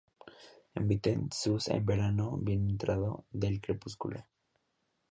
Emiten 0.73 1.31
sus 1.31 1.67
en 1.67 1.85
verano, 1.85 2.35
bien 2.41 2.67
entrado 2.71 3.25
el 3.39 3.61
crepúsculo. 3.61 4.25